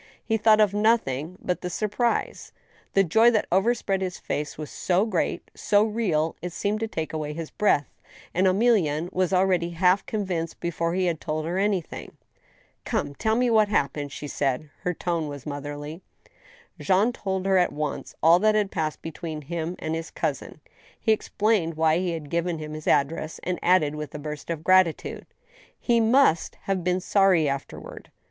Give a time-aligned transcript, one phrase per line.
[0.25, 1.87] He thought of nothing but the sur
[2.93, 7.13] The joy that overspread his face was so great, so real, it seemed to take
[7.13, 7.85] away his breath,
[8.33, 12.17] and Emilienne was already half convinced before he had told her anything."
[12.83, 14.63] Come, tell me then, what happened?" she asked.
[14.81, 16.01] Her tone was motherly.
[16.79, 20.61] Jean told her at once all that had passed between himself and, his cousin.
[20.99, 24.63] He explained why he had given him his address, and added, with a burst of
[24.63, 25.27] gratitude:
[25.79, 28.09] "He must have been sorry afterward